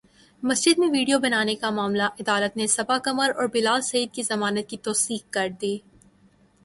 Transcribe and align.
مسجد 0.43 0.79
میں 0.79 0.87
ویڈیو 0.91 1.17
بنانے 1.19 1.55
کا 1.55 1.69
معاملہ 1.69 2.03
عدالت 2.19 2.57
نے 2.57 2.67
صبا 2.67 2.97
قمر 3.03 3.31
اور 3.35 3.47
بلال 3.53 3.81
سعید 3.81 4.13
کی 4.13 4.23
ضمانت 4.23 4.69
کی 4.69 4.77
توثیق 4.77 5.31
کردی 5.33 5.77